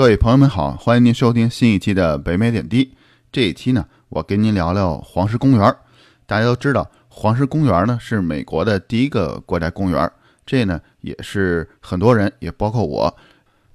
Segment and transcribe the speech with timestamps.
[0.00, 2.96] 各位朋友们好，欢迎您收听新一期的北美点滴。
[3.30, 5.76] 这一期呢，我跟您聊聊黄石公园。
[6.24, 10.10] 大家都知道，黄石公园呢是美国的第一个国家公园，
[10.46, 13.14] 这呢也是很多人，也包括我，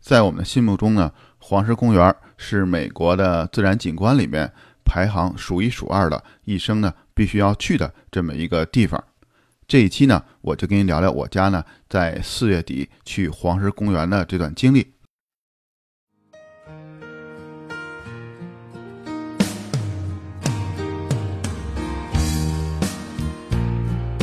[0.02, 4.52] 在我们的心目中呢，黄石公园是美国的自然景观里面
[4.84, 9.04] 排行数一数二的，一生呢必须要去的这么一个地方。
[9.68, 14.95] 这一期呢，我就跟您聊聊我家呢在四月底去黄石公园的这段经历。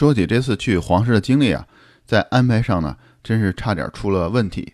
[0.00, 1.68] 说起这次去黄石的经历啊，
[2.06, 4.72] 在安排上呢，真是差点出了问题。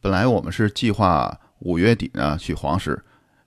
[0.00, 2.96] 本来我们是计划五月底呢去黄石，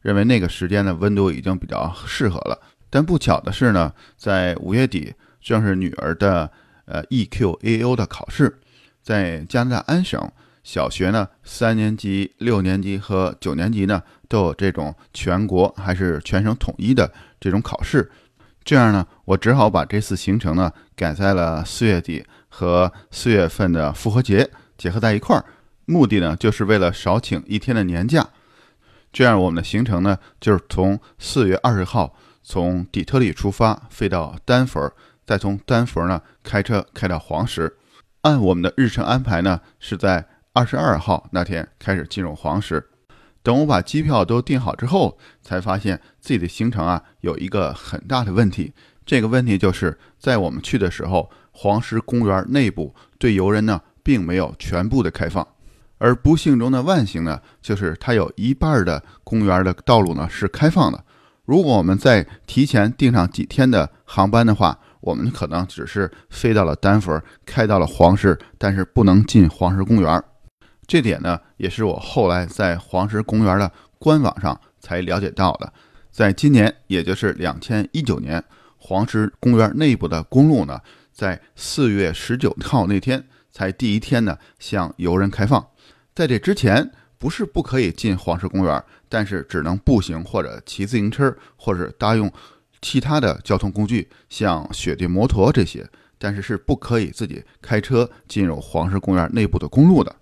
[0.02, 2.62] 认为那个时间的温度已经比较适合了。
[2.90, 6.52] 但不巧的是呢，在五月底正是女儿的
[6.84, 8.60] 呃 EQAO 的考试，
[9.02, 10.30] 在加拿大安省
[10.66, 17.10] 小学呢，三年级、六年级和九年级呢都有这种全国还是全省统一的
[17.40, 18.12] 这种考试。
[18.64, 25.44] 这样呢，我只好把这次行程呢改在了四月底和四月份的复活节结合在一块儿，
[25.86, 28.30] 目的呢就是为了少请一天的年假。
[29.12, 34.94] 这样我们的行程呢就是从四月二十号从底特律出发，飞到丹佛，
[35.26, 37.78] 再从丹佛呢开车开到黄石。
[38.22, 42.91] 按我们的日程安排呢，是在二十二号那天开始进入黄石。
[43.44, 48.74] 等我把机票都订好之后，才发现自己的行程啊有一个很大的问题。
[49.06, 55.46] 这个问题就是在我们去的时候，黄石公园内部对游人呢并没有全部的开放。
[55.98, 61.04] 而不幸中的万幸呢，就是它有一半的公园的道路呢是开放的。
[61.46, 70.24] 如果我们再提前订上几天的航班的话，我们可能只是飞到了丹佛，开到了黄石，但是不能进黄石公园。
[70.92, 75.72] 这点呢，也是我后来在黄石公园的官网上才了解到的。
[76.12, 78.44] 在今年，也就是两千一九年，
[78.78, 80.82] 黄石公园内部的公路呢，
[81.14, 85.66] 在四月十九号那天才第一天呢向游人开放。
[86.14, 92.30] 在这之前，不是不可以进黄石公园，但是只能步行或者骑自行车，或者搭用
[92.82, 100.14] 其他的交通工具，像雪地摩托这些，但是是不可以自己开车进入黄石公园内部的公路的。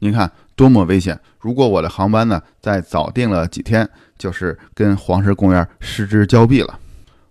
[0.00, 1.18] 您看多么危险！
[1.40, 6.78] 如果我的航班呢再早订了几天，就是跟黄石公园失之交臂了。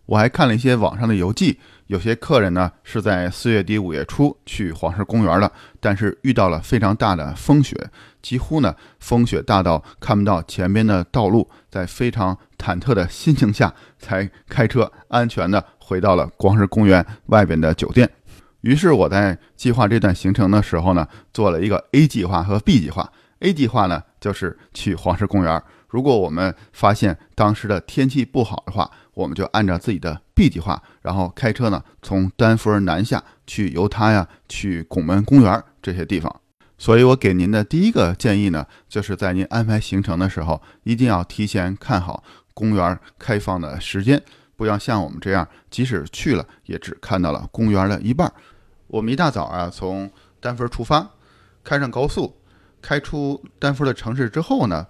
[0.05, 5.51] 我还看了一些网上的游记，有些客人呢是在四月底五月初去黄石公园的，
[5.81, 7.75] 但是遇到了非常大的风雪，
[8.21, 18.09] 几乎呢风雪大到看不到前边的道路，在非常忐忑的心情下才开车安全的回到了黄石公园外边的酒店。
[18.61, 23.11] 于是我在计划这段行程的时候呢，做了一个 A 计划和 B 计划。
[23.39, 25.61] A 计划呢，就是去黄石公园。
[25.87, 36.41] 如果我们发现当时的天气不好的话，我们就按照自己的 B 计划，然后开车呢，从丹佛南下去犹他呀，去拱门公园这些地方。
[36.79, 44.21] 所以我给您的第一个建议呢，就是在您安排行程的时候，一定要提前看好公园开放的时间，
[44.57, 48.29] 不要像我们这样，即使去了，也只看到了公园的一半。
[48.87, 51.07] 我们一大早啊，从丹佛出发，
[51.63, 52.35] 开上高速，
[52.81, 54.87] 开出丹佛的城市之后呢，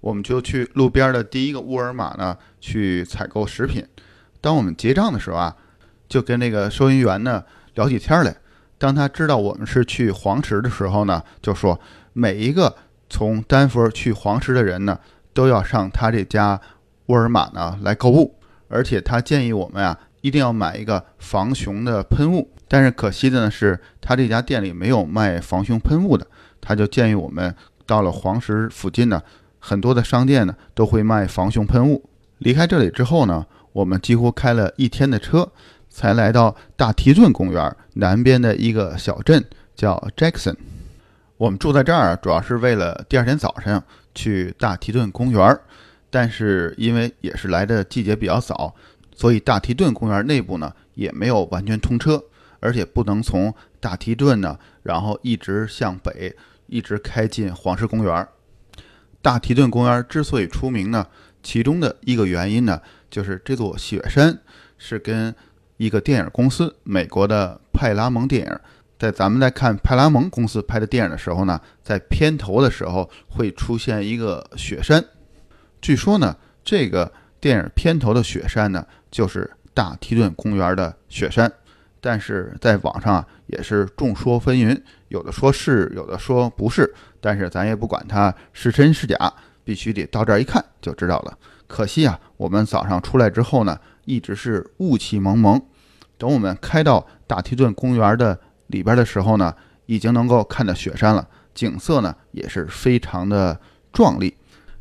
[0.00, 3.86] 我们就去路边的第一个沃尔玛呢去采购食品。
[4.40, 5.56] 当我们结账的时候啊，
[6.08, 7.44] 就跟那个收银员呢
[7.74, 8.36] 聊起天来。
[8.76, 11.80] 当他知道我们是去黄石的时候呢，就说
[12.12, 12.76] 每一个
[13.08, 14.98] 从丹佛去黄石的人呢，
[15.32, 16.60] 都要上他这家
[17.06, 18.34] 沃尔玛呢来购物，
[18.74, 22.50] 而且他建议我们啊，一定要买一个防熊的喷雾。
[22.66, 26.26] 但是可惜的呢是，他这家店里没有卖防熊喷雾的。
[26.60, 27.54] 他就建议我们
[27.86, 29.22] 到了黄石附近呢，
[29.60, 32.02] 很多的商店呢都会卖防熊喷雾。
[32.38, 35.48] 离开这里之后呢，我们几乎开了一天的车，
[35.88, 39.44] 才来到大提顿公园南边的一个小镇，
[39.76, 40.56] 叫 Jackson。
[41.36, 43.80] 我们住在这儿主要是为了第二天早上
[44.14, 45.56] 去大提顿公园，
[46.14, 48.72] 但是因为也是来的季节比较早，
[49.16, 52.22] 所以大提顿公园内部呢也没有完全通车。
[52.60, 56.34] 而且不能从大提顿呢，然后一直向北，
[56.66, 58.26] 一直开进黄石公园。
[59.20, 61.06] 大提顿公园之所以出名呢，
[61.42, 64.38] 其中的一个原因呢，就是这座雪山
[64.78, 65.34] 是跟
[65.76, 68.58] 一个电影公司，美国的派拉蒙电影，
[68.98, 75.04] 在咱们在看派拉蒙公司拍的电影的时候呢，在片头的时候会出现一个雪山。
[75.84, 76.34] 据说呢，
[76.64, 81.52] 这个电影片头的雪山呢，就是大提顿公园的雪山。
[82.00, 86.90] 但是在网上啊，也是众说纷纭，有的说是，有的说不是。
[87.20, 89.30] 但是咱也不管它是真是假，
[89.62, 91.36] 必须得到这儿一看就知道了。
[91.66, 95.60] 可惜啊，我们早上出来之后呢，一直是雾气蒙蒙。
[96.16, 99.54] 等我们开到大提顿公园的里边的时候呢，
[99.84, 103.60] 已经能够看到雪山了，景色呢也是非常的
[103.92, 104.34] 壮丽。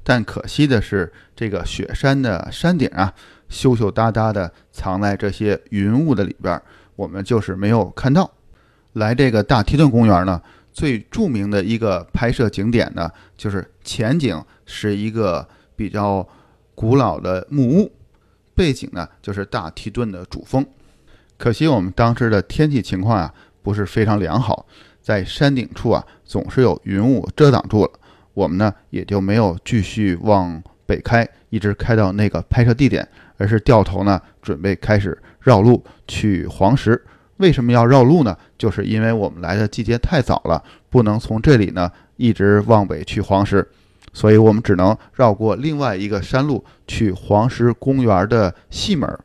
[0.03, 3.13] 但可惜的是，这个雪山的山顶啊，
[3.47, 6.61] 羞羞答答的藏在这些云雾的里边。
[6.95, 8.29] 我们就是没有看到，
[8.94, 10.41] 来这个大提顿公园呢，
[10.71, 16.27] 最著名的一个拍摄景点呢，就是前景是一个比较
[16.75, 17.91] 古老的木屋，
[18.53, 20.63] 背景呢就是大提顿的主峰。
[21.38, 23.33] 可惜我们当时的天气情况啊
[23.63, 24.67] 不是非常良好，
[25.01, 27.91] 在山顶处啊总是有云雾遮挡住了，
[28.33, 33.07] 我们呢也就没有继续往北开，一直开到那个拍摄地点，
[33.38, 35.18] 而是掉头呢准备开始。
[35.39, 37.03] 绕路去黄石，
[37.35, 38.38] 为什么要绕路呢？
[38.57, 43.68] 就是因为我们来的季节太早了，不能从这里呢一直往北去黄石，
[44.13, 49.19] 所以我们只能绕过另外一个山路去黄石公园的西门。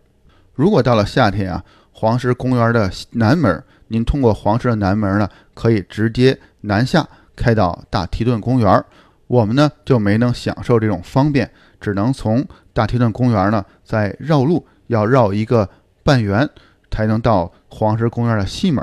[0.55, 7.09] 如果到了夏天啊，黄石公园的南门，您通过黄石的南门呢，可以直接南下
[7.39, 8.85] 开到大提顿公园。
[9.29, 11.49] 我们呢就没能享受这种方便，
[11.81, 15.69] 只能从大提顿公园呢再绕路，要绕一个。
[16.05, 16.49] 半圆
[16.91, 18.83] 才能到黄石公园的西门。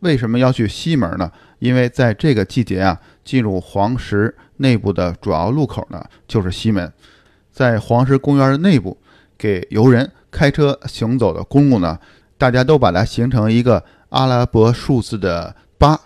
[0.00, 1.30] 为什么要去西门呢？
[1.60, 6.92] 因为在这个季节啊，进入黄石内部的主要路口呢就是西门。
[7.52, 8.98] 在黄石公园的内部，
[9.36, 11.96] 给游人开车行走的公路呢，
[12.36, 16.00] 大家都把它形成一个阿拉伯数字的八。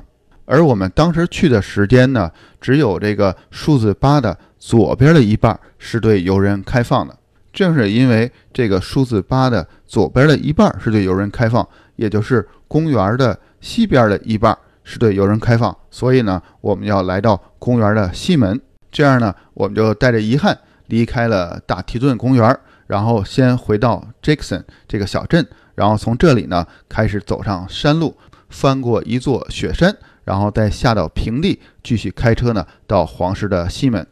[0.52, 7.16] 而我们当时去的时间呢，只有这个数字八的左边的一半是对游人开放的。
[7.54, 11.66] 正是因为这个数字八的左边的一半是对游人开放，
[11.96, 14.54] 也就是公园的西边的一半
[14.84, 18.60] 是对游人开放，所以呢，我们要来到公园的西门。
[18.90, 20.58] 这样呢，我们就带着遗憾
[20.88, 22.54] 离开了大提顿公园，
[22.88, 28.18] 然后先回到 Jackson 这个小镇，然后从这里呢开始走上山路，
[28.50, 34.06] 翻过一座雪山，然后再下到平地，继续开车呢到黄石的西门。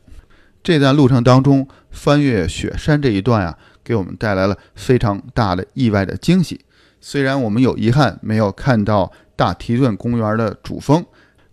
[0.63, 6.61] 这段路程当中，翻越雪山这一段啊，给我们带来了非常大的意外的惊喜。
[7.01, 11.03] 虽然我们有遗憾没有看到大提顿公园的主峰，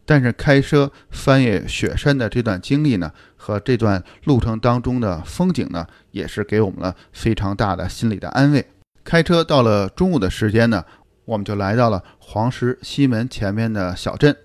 [0.06, 8.68] 但是开车翻越雪山的这段经历呢，和这段路程当中的风景呢，也是给我们了非常大的心理的安慰。
[9.06, 10.84] 开车到了中午的时间呢，
[11.24, 14.36] 我们就来到了黄石西门前面的小镇。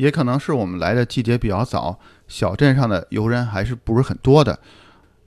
[0.00, 4.58] 也可能是我们来的季节比较早，小镇上的游人还是不是很多的。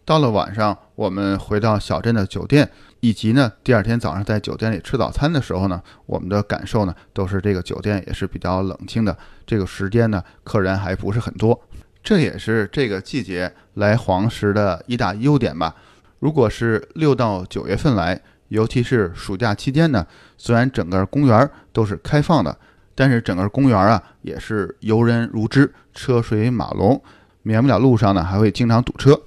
[0.04, 2.68] 到了晚上，我们回到小镇的酒店，
[3.00, 9.16] 以及呢第二天早上在酒店里吃早餐的时候呢，我们的感受呢都是这个酒店也是比较冷清的。
[9.46, 11.62] 这个时间呢，客人还不是很多，
[12.04, 15.76] 这也是这个季节来黄石的一大优点吧。
[16.18, 22.58] 如果是六到九月份来，尤其是暑假期间呢，虽然整个公园都是开放的。
[22.96, 27.02] 但是整个公园啊，也是游人如织，车水马龙，
[27.42, 29.20] 免不了路上呢还会经常堵车，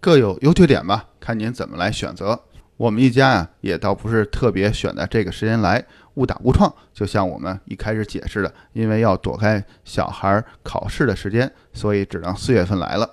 [0.00, 2.40] 各有优缺点吧，看您怎么来选择。
[2.76, 5.84] 我们一家啊，也倒不是特别选在这个时间来，
[6.14, 13.08] 误打误撞，就像我们一开始解释的，因为要躲开小孩考试的时间，所以只能四月份来了。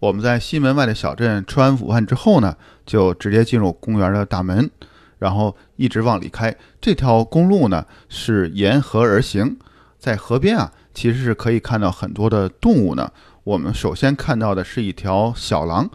[0.00, 2.56] 我们在西门外的小镇吃完午饭之后呢，
[2.86, 4.70] 就直接进入公园的大门。
[5.24, 9.56] 然后一直往里开，这条公路呢是沿河而行，
[9.98, 13.10] 在河边啊，其实是可以看到很多的动物呢。
[13.42, 15.88] 我们首先看到的是一条小狼，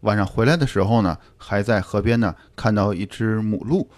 [0.00, 3.88] 晚上回来的时候呢，还在河边呢看到一只母鹿。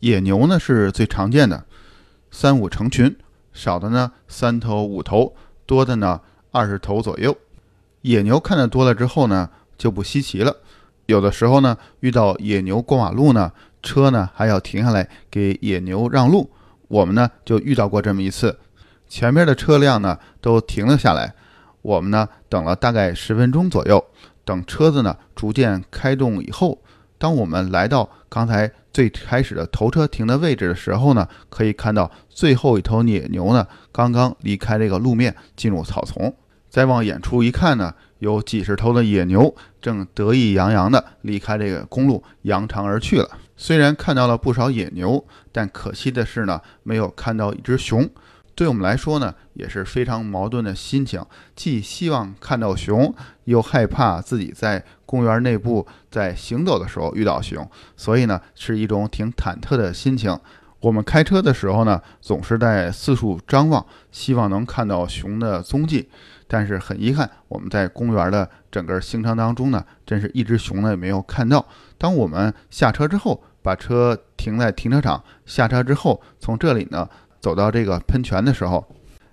[0.00, 1.64] 野牛呢是最常见的，
[2.30, 3.16] 三五成群，
[3.54, 5.34] 少的呢三头五头，
[5.64, 6.20] 多的呢
[6.50, 7.34] 二十头左右。
[8.02, 10.54] 野牛看得多了之后呢，就不稀奇了。
[11.06, 13.50] 有的时候呢，遇到野牛过马路呢。
[13.82, 16.50] 车呢还要停下来给野牛让路，
[16.88, 18.58] 我们呢就遇到过这么一次，
[19.08, 21.34] 前面的车辆呢都停了下来，
[21.82, 24.04] 我们呢等了大概十分钟左右，
[24.44, 26.82] 等车子呢逐渐开动以后，
[27.18, 36.34] 当我们来到刚才最开始的头车停的位置的时候呢，可以看到最后一头野牛呢刚刚离开这个路面进入草丛，
[36.68, 43.28] 再往远处一看呢，有几十头的野牛正得意洋洋地离开这个公路，扬长而去了。
[43.60, 48.08] 虽然看到了不少野牛，但可惜的是呢，没有看到一只熊。
[48.54, 51.22] 对我们来说呢，也是非常矛盾的心情，
[51.54, 53.14] 既希望看到熊，
[53.44, 60.34] 又害怕自己在公园内部在行走的时候遇到熊，所以呢，是一种挺忐忑的心情。
[60.80, 66.08] 我们开车的时候呢，总是在四处张望，希望能看到熊的踪迹。
[66.48, 71.64] 但是很遗憾，我们在公园的整个行程当中呢，真是一只熊呢也没有看到。
[71.96, 77.08] 当我们下车之后，把车停在停车场，下车之后，从这里呢。
[77.40, 78.86] 走到这个喷泉的时候，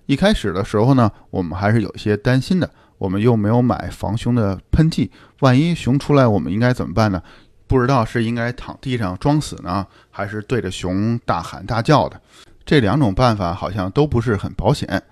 [0.06, 2.70] 一开始的时候呢，我们还是有些担心的。
[2.96, 7.22] 我们又没有买防熊的喷剂，万一熊出来，我们应该怎么办呢？
[7.66, 12.18] 不知道是应该躺地上装死呢，还是对着熊大喊大叫的。
[12.64, 15.02] 这两种办法好像都不是很保险。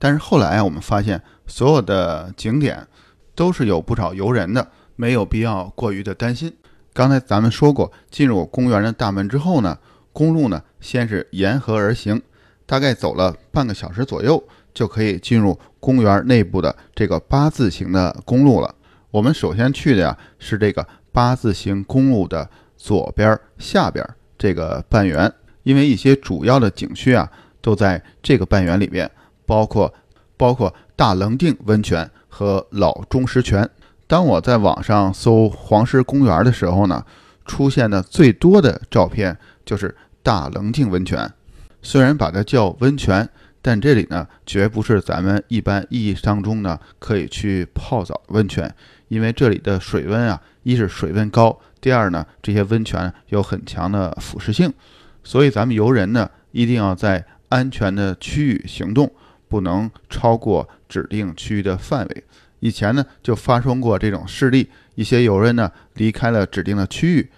[0.00, 2.84] 但是后来我们发现，所有的景点
[3.36, 6.52] 都是有不少游人的，没有必要过于的担心。
[6.92, 9.78] 刚才咱们说过，进入公园的大门之后呢，
[10.12, 12.20] 公路呢先是沿河而行。
[12.66, 14.42] 大概走了半个小时左右，
[14.72, 18.72] 就可以进入公园内部的这个八字形的公路了。
[19.10, 25.32] 我们首先去的呀是这个八字形公路的左边下边这个半圆，
[25.64, 27.28] 因为一些主要的景区啊
[27.60, 29.10] 都在这个半圆里边，
[29.44, 29.92] 包括
[30.36, 33.68] 包括大棱定温泉和老钟石泉。
[34.10, 37.06] 当我在网上搜黄石公园的时候呢，
[37.46, 41.32] 出现的最多的照片就是大棱镜温泉。
[41.80, 43.28] 虽然把它叫温泉，
[43.62, 48.74] 但这里呢绝不是咱们一般意义当中呢可以去泡澡温泉，
[49.06, 54.72] 因为这里的水温啊，一是水温高，第二呢这些温泉有很强的腐蚀性，
[55.22, 59.12] 所以咱们游人呢一定要在安全的区域行动，
[59.48, 62.24] 不能超过指定区域的范围。
[62.60, 67.30] 以前呢就发生过这种事例，一些游人呢离开了指定的区域，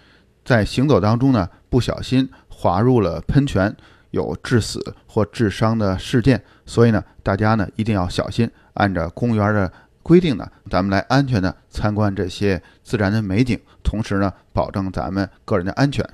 [0.45, 3.75] 在行走当中呢不小心滑入了喷泉。
[4.11, 16.07] 有致死或致伤的事件，所以呢，大家呢一定要小心，按照公园的规定呢，咱们来安全的参观这些自然的美景，同时呢，保证咱们个人的安全。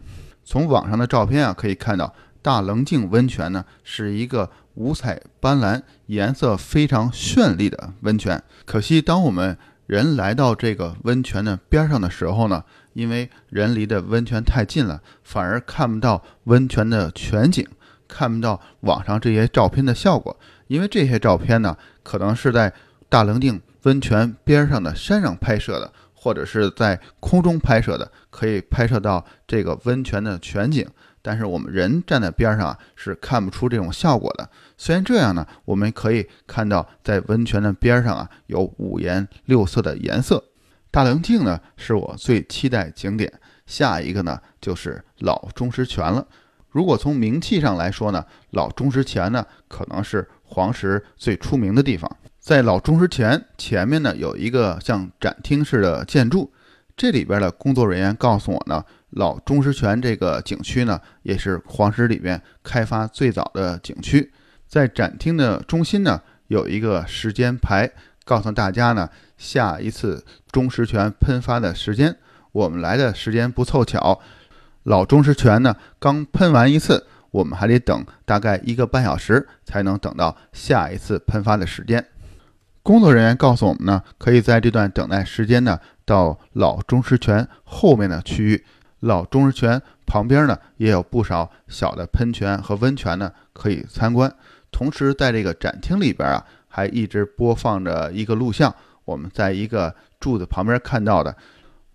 [0.45, 8.41] 从网上的照片啊，可以看到大棱镜温泉呢是一个五彩斑斓、颜色非常绚丽的温泉。
[8.65, 17.67] 可惜，当我们人来到这个温泉的边上的时候呢，因为人离的温泉太近了，反而看不到温泉的全景。
[18.11, 22.73] 看不到网上这些照片的效果，因为这些照片呢，可能是在
[23.07, 30.87] 大棱镜温泉边上的山上拍摄的，或者是在空中拍摄的，可以拍摄到这个温泉的全景。
[31.21, 34.49] 但是我们人站在边上啊，是看不出这种效果的。
[34.77, 40.43] 虽然这样呢，我们可以看到在温泉的边上啊，有五颜六色的颜色。
[40.91, 43.31] 大棱镜呢，是我最期待景点。
[43.65, 46.25] 下一个呢，就是老钟石泉了。
[46.69, 52.09] 如果从名气上来说呢，老钟石泉呢可能是黄石最出名的地方。
[52.39, 56.51] 在老钟石泉前面呢有一个像展厅式的建筑，
[56.97, 64.31] 这里边的工作人员告诉我呢，老钟石泉这个景区呢也是黄石里边开发最早的景区。
[64.67, 67.91] 在展厅的中心呢有一个时间牌，
[68.23, 72.15] 告诉大家呢下一次钟石泉喷发的时间。
[72.51, 74.19] 我们来的时间不凑巧。
[74.83, 82.03] 老钟石泉呢，刚喷完一次，我们还得等大概一个半小时才能等到下一次喷发的时间。
[82.81, 88.65] 工作人员告诉我们呢，可以在这段等待时间呢，到老钟石泉后面的区域。
[89.01, 94.33] 老钟石泉旁边呢，也有不少小的喷泉和温泉呢，可以参观。
[94.71, 98.73] 同时，在这个展厅里边啊，还一直播放着一个录像，
[99.05, 101.35] 我们在一个柱子旁边看到的。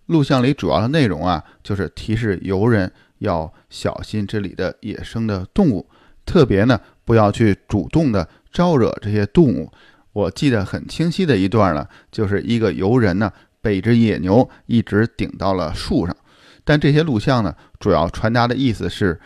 [0.07, 5.87] 录像里主要的内容啊，就是提示游人要小心这里的野生的动物，
[6.25, 9.71] 特别呢不要去主动的招惹这些动物。
[10.13, 13.31] 我记得很清晰的一段呢，就是一个游人呢
[13.61, 16.15] 被一只野牛一直顶到了树上。
[16.65, 19.17] 但这些录像呢，主要传达的意思是，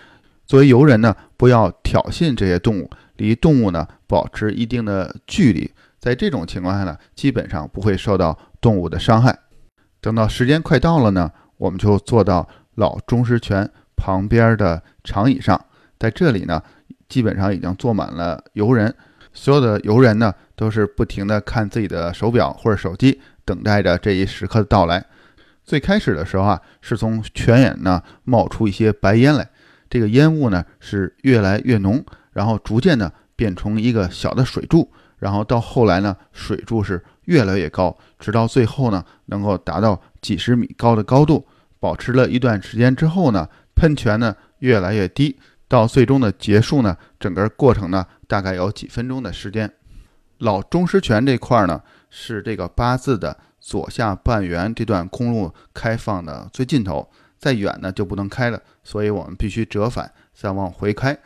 [0.46, 5.72] 作为游人呢，不要挑衅这些动物，离动物呢保持一定的距离。
[6.00, 9.39] 在这种情况下呢，基本上不会受到动物的伤害。
[10.01, 15.60] 等到时间快到了呢，我们就坐到老钟石泉旁边的长椅上，
[15.98, 16.62] 在这里呢，
[17.08, 18.93] 基本上已经坐满了游人，
[19.34, 25.05] 所有的游人呢都是不停地看自己的手表或者手机，等待着这一时刻的到来。
[25.70, 29.48] 最开始的时候啊，是从泉眼呢冒出一些白烟来，
[29.88, 41.46] 这个烟雾呢是越来越浓，然后逐渐呢变成一个小的水柱，然后到后来呢，水柱是越来越高，直到最后呢，能够达到几十米高的高度。
[41.80, 49.72] 保持了一段时间之后呢，喷泉呢越来越低，到最终的结束呢，整个过程呢大概有几分钟的时间。
[50.40, 61.18] 老中石泉这块呢，是这个八字的左下半圆这段公路开放的最尽头，再远呢就不能开了，所以我们必须折返再往回开。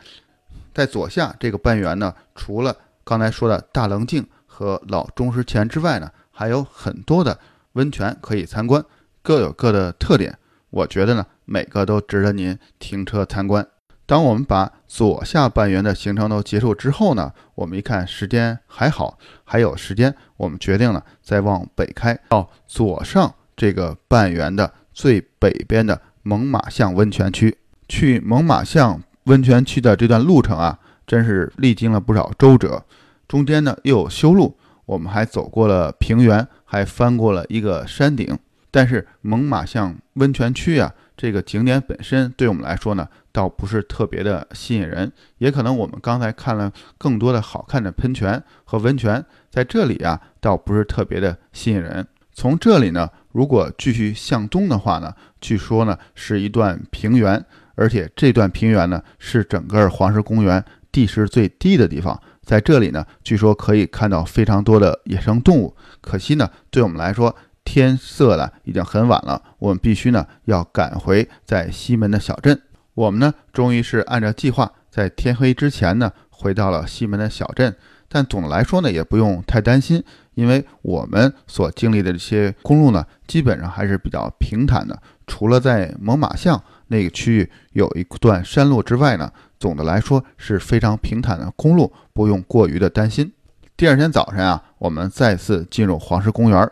[0.74, 7.40] 在左下这个半圆呢，除了刚才说的大棱镜和老中石泉之外呢，还有很多的
[7.74, 8.84] 温泉可以参观，
[9.22, 10.38] 各有各的特点。
[10.70, 13.68] 我觉得呢，每个都值得您停车参观。
[14.14, 27.58] 当我们把左下半圆的行程都结束之后呢，我们一看时间还好，还有时间，我们决定了再往北开到左上这个半圆的最北边的猛犸象温泉区。
[27.88, 30.78] 去猛犸象温泉区的这段路程啊，
[31.08, 32.86] 真是历经了不少周折，
[33.28, 34.56] 中间呢又有修路，
[34.86, 38.38] 我们还走过了平原，还翻过了一个山顶。
[38.70, 40.94] 但是猛犸象温泉区啊，
[41.24, 45.10] 这个景点本身对我们来说呢，倒不是特别的吸引人。
[45.38, 52.06] 也可能我们刚才看了更多的好看的喷泉和温泉，在这里啊，倒不是特别的吸引人。
[52.34, 60.62] 从这里呢，如果继续向东的话呢，据说呢是一段平原，而且这段平原呢是整个黄石公园
[60.92, 62.22] 地势最低的地方。
[62.42, 65.74] 在这里呢，据说可以看到非常多的野生动物。
[66.02, 67.34] 可惜呢，对我们来说。
[67.64, 72.62] 天色了，已经很晚了，我们必须呢要赶回在西门的小镇。
[72.94, 77.76] 我们呢终于是按照计划，在天黑之前呢回到了西门的小镇。
[78.08, 80.04] 但总的来说呢，也不用太担心，
[80.36, 85.02] 因为我们所经历的这些公路呢，基本上还是比较平坦的。
[85.26, 93.34] 除了在猛犸象那个区域有一段山路之外呢，总的来说是非常平坦的公路，不用过于的担心。
[93.76, 96.72] 第二天早晨啊，我们再次进入黄石公园。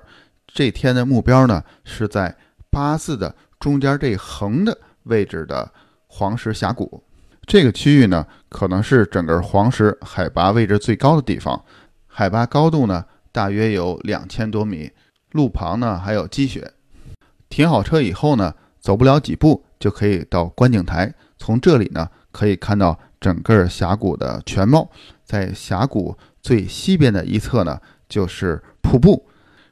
[0.53, 2.36] 这天的目标呢，是在
[2.70, 5.72] 八字的中间这横的位置的
[6.08, 7.04] 黄石峡谷。
[7.47, 11.63] 这个区域呢，可能是整个黄石海拔位置最高的地方，
[12.06, 14.91] 海拔高度呢大约有两千多米。
[15.32, 16.73] 路旁呢还有积雪。
[17.47, 24.89] 停好车以后呢，走不了几步就可以到观景台，从这里呢可以看到整个峡谷的全貌。
[25.23, 29.26] 在峡谷最西边的一侧呢，就是瀑布。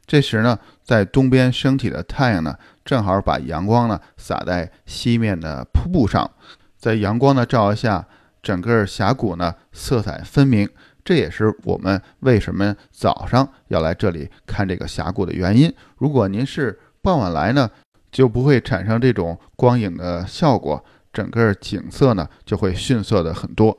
[0.09, 6.31] 这时呢，在东边升起的太阳呢，正好把阳光呢洒在西面的瀑布上，
[6.79, 8.07] 在阳光的照耀下，
[8.41, 10.67] 整个峡谷呢色彩分明。
[11.05, 15.71] 这也是我们为什么早上要来这里看这个峡谷的原因。
[15.99, 17.69] 如果您是傍晚来呢，
[18.11, 23.77] 就不会产生这种光影的效果，整个景色呢就会逊色的很多。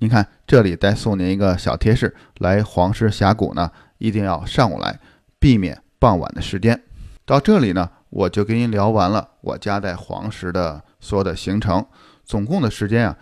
[0.00, 5.00] 您看，这里再送您一个小贴士：来黄石峡谷呢，一定要上午来。
[5.38, 6.82] 避免傍晚的时间。
[7.24, 11.84] 到这里呢，我就跟您聊完了我家在黄石的所有的行程。
[12.24, 13.16] 总共的时间啊，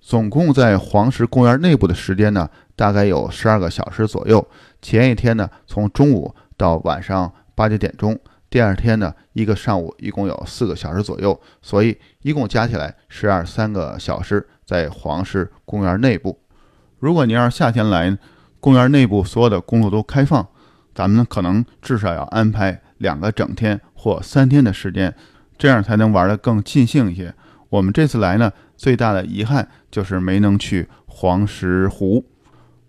[0.00, 4.46] 总共在黄石公园内部的时间呢，大概有十二个小时左右。
[4.80, 8.14] 前一天呢，从中午到晚上八九点钟；
[8.50, 11.38] 第二天呢，一个上午，一共有四个小时左右。
[11.62, 16.38] 所以一共加起来十二三个小时在黄石公园内部。
[16.98, 18.16] 如果您要是夏天来，
[18.60, 20.46] 公园内部所有的公路都开放。
[20.94, 25.14] 咱们可能至少要安排两个整天或三天的时间，
[25.58, 27.34] 这样才能玩得更尽兴一些。
[27.70, 32.24] 我们这次来呢，最大的遗憾就是没能去黄石湖。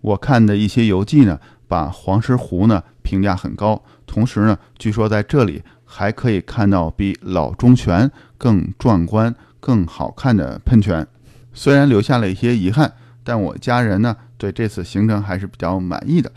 [0.01, 11.07] 我看的一些游记呢，把黄石湖呢评价很高，同时呢，据说在这里还可以看到比老中泉更壮观、更好看的喷泉。
[11.53, 16.31] 虽然留下了一些遗憾，但我家人呢对这次行程还是比较满意的。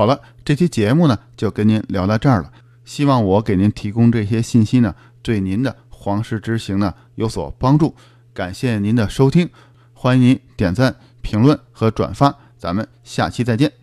[0.00, 2.50] 好了，这期节目呢就跟您聊到这儿了。
[2.86, 7.94] 希望我给您提供这些信息呢，对您的皇室之行呢有所帮助。
[8.32, 9.50] 感谢您的收听，
[9.92, 12.34] 欢迎您点赞、评论和转发。
[12.56, 13.79] 咱们下期再见。